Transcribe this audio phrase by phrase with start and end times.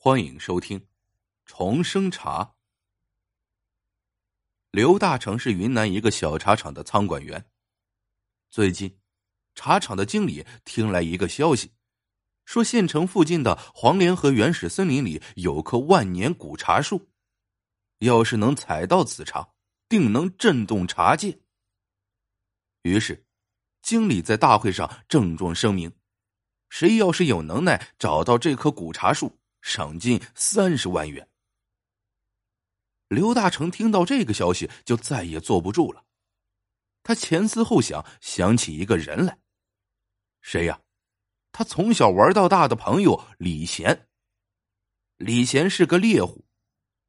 [0.00, 0.78] 欢迎收听
[1.44, 2.44] 《重生茶》。
[4.70, 7.50] 刘大成是云南一个小茶厂的仓管员。
[8.48, 9.00] 最近，
[9.56, 11.72] 茶厂的经理听来一个消息，
[12.44, 17.08] 说县城附近的黄连河原始森林里有棵万年古茶树，
[17.98, 19.48] 要是能采到此茶，
[19.88, 21.40] 定能震动茶界。
[22.82, 23.26] 于是，
[23.82, 25.92] 经理在大会上郑重声明：
[26.68, 31.28] 谁要是有能耐找到这棵古茶树，赏金三十万元。
[33.08, 36.04] 刘大成听到这个消息，就再也坐不住了。
[37.02, 39.38] 他前思后想，想起一个人来。
[40.42, 40.80] 谁呀？
[41.52, 44.08] 他从小玩到大的朋友李贤。
[45.16, 46.44] 李贤是个猎户，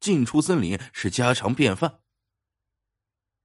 [0.00, 2.00] 进出森林是家常便饭。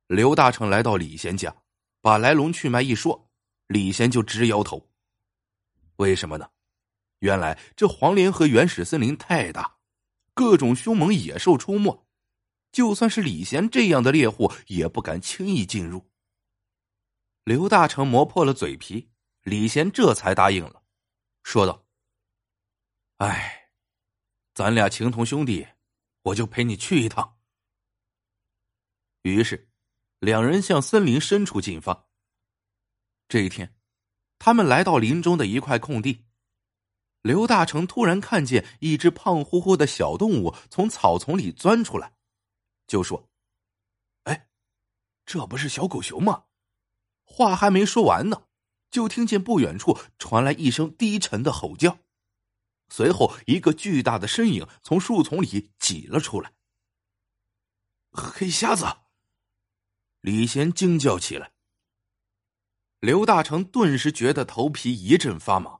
[0.07, 1.55] 刘大成来到李贤家，
[2.01, 3.29] 把来龙去脉一说，
[3.67, 4.89] 李贤就直摇头。
[5.97, 6.49] 为什么呢？
[7.19, 9.77] 原来这黄连和原始森林太大，
[10.33, 12.05] 各种凶猛野兽出没，
[12.71, 16.09] 就算是李贤这样的猎户也不敢轻易进入。
[17.43, 19.09] 刘大成磨破了嘴皮，
[19.41, 20.83] 李贤这才答应了，
[21.43, 21.85] 说道
[23.17, 23.71] ：“哎，
[24.53, 25.67] 咱俩情同兄弟，
[26.21, 27.37] 我就陪你去一趟。”
[29.23, 29.69] 于是，
[30.19, 32.07] 两人向森林深处进发。
[33.27, 33.75] 这一天，
[34.37, 36.28] 他们来到林中的一块空地。
[37.21, 42.13] 刘大成突然看见一只胖乎乎的小动物从草丛里钻出来，
[42.87, 43.29] 就说
[44.23, 44.47] ：“哎，
[45.25, 46.45] 这不是小狗熊吗？”
[47.25, 48.43] 话还没说完呢，
[48.89, 51.99] 就听见不远处传来一声低沉的吼叫，
[52.89, 56.53] 随后一个巨大的身影从树丛里挤了出来。
[58.11, 58.85] 黑瞎子！
[60.21, 61.51] 李贤惊叫起来。
[62.99, 65.78] 刘大成顿时觉得头皮一阵发麻。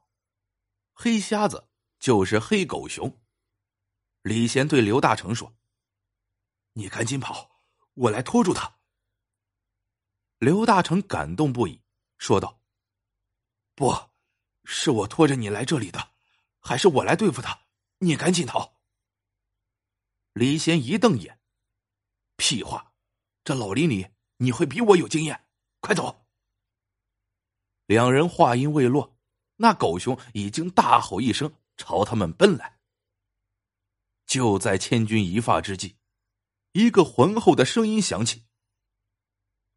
[1.01, 3.21] 黑瞎子就是黑狗熊。
[4.21, 5.55] 李贤对刘大成说
[6.75, 8.81] ：“你赶紧跑，我来拖住他。”
[10.39, 11.81] 刘大成感动不已，
[12.17, 12.61] 说道
[13.75, 14.09] ：“不，
[14.65, 16.15] 是我拖着你来这里的，
[16.59, 17.67] 还是我来对付他？
[17.99, 18.81] 你赶紧逃。”
[20.35, 21.39] 李贤一瞪眼
[22.35, 22.93] ：“屁话！
[23.45, 25.47] 这老林里你会比我有经验？
[25.79, 26.27] 快走！”
[27.87, 29.17] 两人话音未落。
[29.61, 32.79] 那狗熊已经大吼一声，朝他们奔来。
[34.25, 35.97] 就在千钧一发之际，
[36.71, 38.43] 一个浑厚的声音响起：“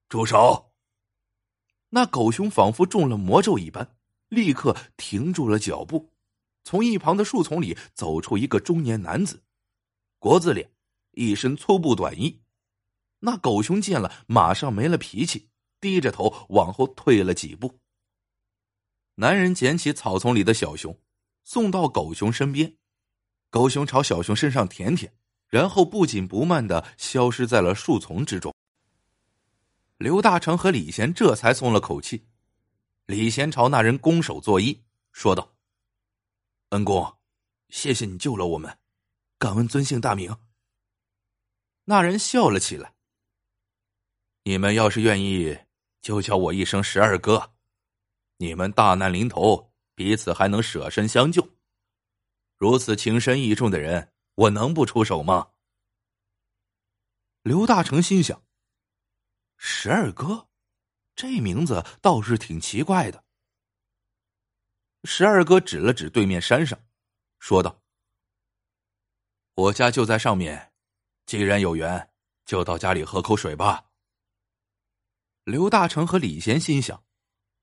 [0.08, 0.72] 住手！”
[1.90, 3.96] 那狗熊仿佛中了魔咒一般，
[4.28, 6.12] 立刻停住了脚步。
[6.62, 9.42] 从一旁的树丛里走出一个中年男子，
[10.20, 10.70] 国字脸，
[11.10, 12.40] 一身粗布短衣。
[13.18, 15.48] 那狗熊见了，马上没了脾气，
[15.80, 17.81] 低着头往后退了几步。
[19.16, 20.98] 男人捡起草丛里的小熊，
[21.44, 22.76] 送到狗熊身边。
[23.50, 25.12] 狗熊朝小熊身上舔舔，
[25.48, 28.54] 然后不紧不慢的消失在了树丛之中。
[29.98, 32.26] 刘大成和李贤这才松了口气。
[33.06, 34.80] 李贤朝那人拱手作揖，
[35.12, 35.54] 说道
[36.70, 37.18] ：“恩公，
[37.68, 38.78] 谢谢你救了我们，
[39.38, 40.34] 敢问尊姓大名？”
[41.84, 42.94] 那人笑了起来
[44.44, 45.58] ：“你们要是愿意，
[46.00, 47.52] 就叫我一声十二哥。”
[48.42, 51.48] 你们大难临头，彼此还能舍身相救，
[52.56, 55.52] 如此情深义重的人，我能不出手吗？
[57.42, 58.44] 刘大成心想
[59.58, 60.48] ：“十二哥，
[61.14, 63.22] 这名字倒是挺奇怪的。”
[65.06, 66.76] 十二哥指了指对面山上，
[67.38, 67.80] 说道
[69.54, 70.72] ：“我家就在上面，
[71.26, 72.10] 既然有缘，
[72.44, 73.92] 就到家里喝口水吧。”
[75.46, 77.00] 刘大成和李贤心想。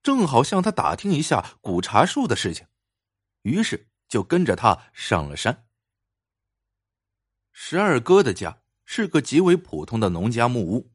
[0.01, 2.67] 正好向他打听一下古茶树的事情，
[3.41, 5.67] 于是就跟着他上了山。
[7.51, 10.91] 十二哥的家是个极为普通的农家木屋。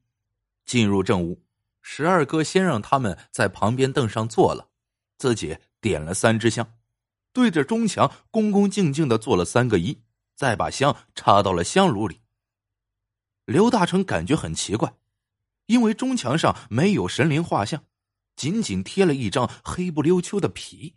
[0.64, 1.44] 进入正屋，
[1.82, 4.70] 十二哥先让他们在旁边凳上坐了，
[5.18, 6.78] 自己点了三支香，
[7.34, 9.98] 对着中墙恭恭敬敬的做了三个揖，
[10.34, 12.22] 再把香插到了香炉里。
[13.44, 14.96] 刘大成感觉很奇怪，
[15.66, 17.84] 因为中墙上没有神灵画像。
[18.36, 20.96] 仅仅贴了一张黑不溜秋的皮，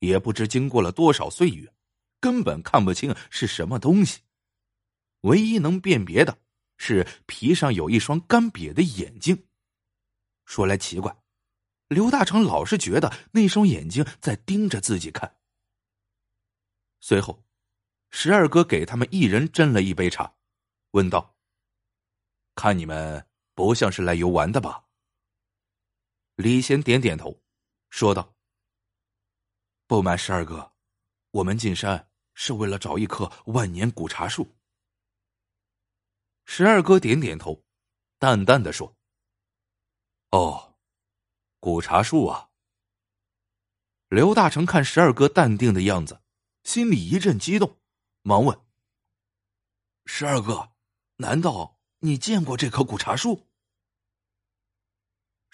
[0.00, 1.72] 也不知经过了多少岁月，
[2.20, 4.20] 根本看不清是什么东西。
[5.22, 6.38] 唯一能辨别的
[6.76, 9.46] 是皮上有一双干瘪的眼睛。
[10.44, 11.16] 说来奇怪，
[11.88, 15.36] 刘大成老是觉得那双眼睛在盯着自己看。
[17.00, 17.44] 随后，
[18.10, 20.34] 十二哥给他们一人斟了一杯茶，
[20.90, 21.36] 问道
[22.54, 24.84] ：“看你们不像是来游玩的吧？”
[26.36, 27.42] 李贤点点头，
[27.90, 28.34] 说道
[29.86, 30.72] ：“不瞒十二哥，
[31.30, 34.56] 我们进山是为了找一棵万年古茶树。
[36.46, 37.62] 十二哥点点头，
[38.18, 38.96] 淡淡的说
[40.32, 40.78] ：“哦，
[41.60, 42.50] 古茶树啊。”
[44.08, 46.22] 刘大成看十二哥淡定的样子，
[46.64, 47.78] 心里一阵激动，
[48.22, 48.58] 忙问
[50.06, 50.72] ：“十二哥，
[51.16, 53.48] 难道你见过这棵古茶树？”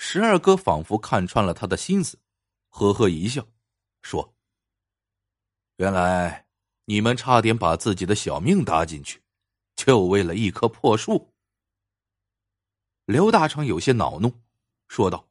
[0.00, 2.20] 十二哥仿佛看穿了他的心思，
[2.68, 3.44] 呵呵一笑，
[4.00, 4.32] 说
[5.76, 6.46] ：“原来
[6.84, 9.20] 你们差点把自己的小命搭进去，
[9.74, 11.34] 就为了一棵破树。”
[13.06, 14.32] 刘大成有些恼怒，
[14.86, 15.28] 说道：“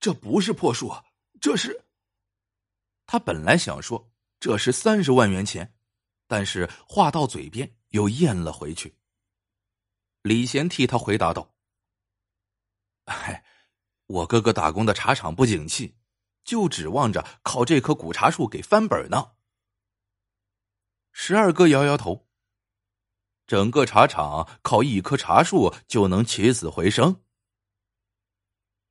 [0.00, 0.90] 这不是破树，
[1.38, 1.84] 这是……”
[3.06, 4.10] 他本来想说
[4.40, 5.76] 这是三十万元钱，
[6.26, 8.96] 但是话到嘴边又咽了回去。
[10.22, 11.54] 李贤替他回答道。
[14.08, 15.94] 我哥哥打工的茶厂不景气，
[16.42, 19.32] 就指望着靠这棵古茶树给翻本呢。
[21.12, 22.26] 十二哥摇摇头。
[23.46, 27.22] 整个茶厂靠一棵茶树就能起死回生？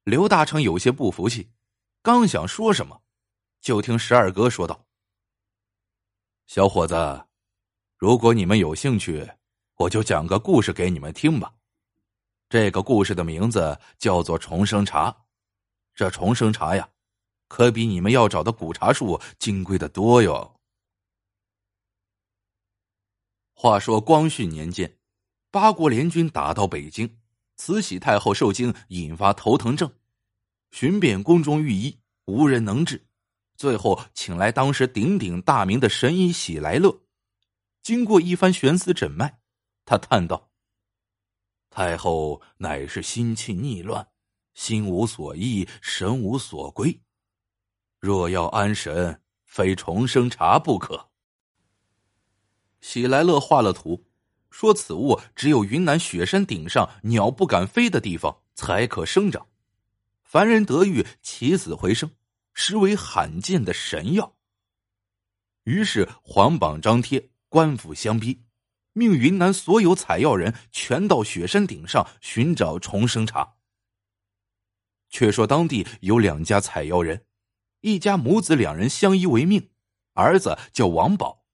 [0.04, 1.52] 刘大成有些不服气，
[2.02, 3.02] 刚想说什么，
[3.60, 4.88] 就听十二哥说道
[6.48, 7.28] ：“小伙子，
[7.98, 9.30] 如果你们有兴趣，
[9.76, 11.54] 我就讲个故事给你们听吧。”
[12.50, 15.26] 这个故事的名字叫做重生茶，
[15.94, 16.90] 这重生茶呀，
[17.50, 20.60] 可比你们要找的古茶树金贵的多哟。
[23.54, 24.98] 话说光绪年间，
[25.52, 27.18] 八国联军打到北京，
[27.58, 29.92] 慈禧太后受惊，引发头疼症，
[30.72, 33.06] 寻遍宫中御医，无人能治，
[33.58, 37.02] 最后请来当时鼎鼎大名的神医喜来乐，
[37.82, 39.40] 经过一番悬丝诊脉，
[39.84, 40.47] 他叹道。
[41.78, 44.08] 太后乃是心气逆乱，
[44.56, 47.00] 心无所依，神无所归。
[48.00, 51.12] 若要安神，非重生茶不可。
[52.82, 54.08] 喜来乐画了图，
[54.50, 59.46] 说此物只有云南雪山顶上鸟不敢飞的地方才可生长，
[60.24, 62.10] 凡人得遇起死回生，
[62.56, 64.36] 实为罕见的神药。
[65.66, 68.47] 于是皇榜张贴，官府相逼。
[68.98, 73.54] 命云南所有采药人全到雪山顶上寻找重生茶。
[75.12, 77.24] 却说当地有两家采药人，
[77.82, 79.70] 一家母子两人相依为命，
[80.14, 81.46] 儿子叫王宝，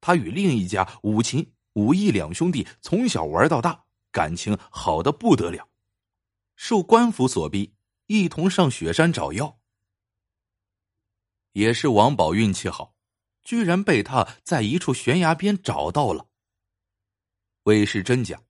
[0.00, 5.68] 他与另一家武琴、武义两兄弟从小玩到大，感情好的不得了。
[6.56, 7.74] 受官府所逼，
[8.08, 9.60] 一同上雪山找药。
[11.52, 12.96] 也是王宝运气好，
[13.44, 16.27] 居然被他在一处悬崖边找到了。
[17.68, 18.42] 未是真假，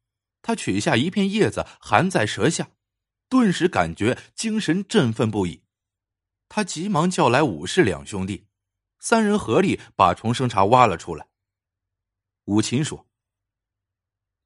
[0.42, 2.70] 他取下一片叶子含在舌下，
[3.28, 5.64] 顿时感觉精神振奋不已。
[6.48, 8.46] 他急忙叫来武士两兄弟，
[9.00, 11.26] 三人合力把重生茶挖了出来。
[12.44, 13.08] 武琴说：“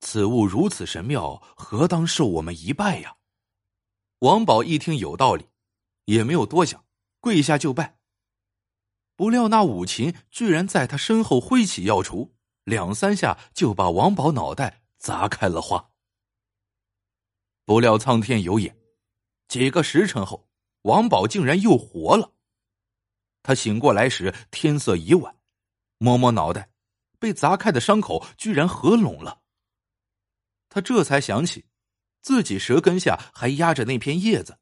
[0.01, 3.19] 此物如此神妙，何当受我们一拜呀？”
[4.21, 5.51] 王宝一听有道理，
[6.07, 6.83] 也没有多想，
[7.21, 7.99] 跪下就拜。
[9.17, 12.31] 不料那武琴居然在他身后挥起药锄。
[12.65, 15.91] 两三下就把王宝脑袋砸开了花。
[17.65, 18.77] 不料苍天有眼，
[19.49, 20.49] 几个时辰后，
[20.83, 22.33] 王宝竟然又活了。
[23.43, 25.37] 他醒过来时，天色已晚，
[25.99, 26.71] 摸摸脑袋，
[27.19, 29.43] 被砸开的伤口居然合拢了。
[30.69, 31.67] 他这才想起，
[32.21, 34.59] 自己舌根下还压着那片叶子，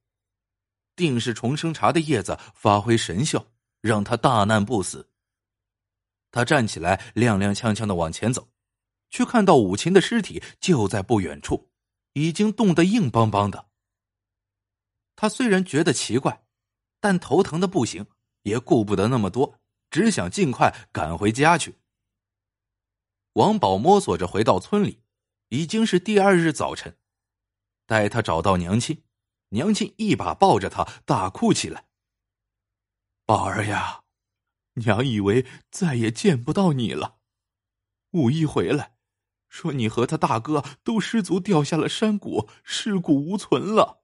[0.97, 3.47] 定是重生茶的叶子发挥神效，
[3.83, 5.10] 让他大难不死。
[6.31, 8.49] 他站起来，踉踉跄跄的往前走，
[9.09, 11.71] 却看到武琴的尸体就在不远处，
[12.13, 13.69] 已经冻得硬邦邦的。
[15.17, 16.45] 他虽然觉得奇怪，
[17.01, 18.07] 但头疼的不行，
[18.43, 19.61] 也顾不得那么多，
[19.91, 21.79] 只想尽快赶回家去。
[23.35, 25.03] 王宝摸索着回到村里，
[25.49, 26.97] 已经是第二日早晨。
[27.87, 29.03] 待他找到娘亲，
[29.49, 31.87] 娘亲一把抱着他，大哭起来
[33.27, 34.00] ：“宝儿呀！”
[34.75, 37.19] 娘以为再也见不到你了。
[38.13, 38.97] 五一回来，
[39.49, 44.00] 说你和他大哥都失足掉下了山谷，尸骨无存了。